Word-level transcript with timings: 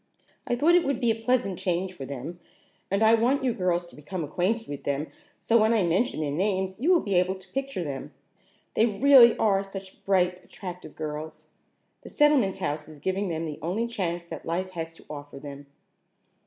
I 0.47 0.55
thought 0.55 0.73
it 0.73 0.83
would 0.83 0.99
be 0.99 1.11
a 1.11 1.23
pleasant 1.23 1.59
change 1.59 1.93
for 1.93 2.05
them, 2.07 2.39
and 2.89 3.03
I 3.03 3.13
want 3.13 3.43
you 3.43 3.53
girls 3.53 3.85
to 3.85 3.95
become 3.95 4.23
acquainted 4.23 4.67
with 4.67 4.83
them 4.83 5.05
so 5.39 5.61
when 5.61 5.75
I 5.75 5.83
mention 5.83 6.21
their 6.21 6.31
names 6.31 6.79
you 6.79 6.91
will 6.91 7.01
be 7.03 7.13
able 7.13 7.35
to 7.35 7.51
picture 7.53 7.83
them. 7.83 8.11
They 8.73 8.87
really 8.87 9.37
are 9.37 9.61
such 9.63 10.03
bright, 10.03 10.43
attractive 10.43 10.95
girls! 10.95 11.45
The 12.01 12.09
Settlement 12.09 12.57
House 12.57 12.87
is 12.87 12.97
giving 12.97 13.29
them 13.29 13.45
the 13.45 13.59
only 13.61 13.85
chance 13.85 14.25
that 14.25 14.43
life 14.43 14.71
has 14.71 14.95
to 14.95 15.05
offer 15.07 15.37
them." 15.39 15.67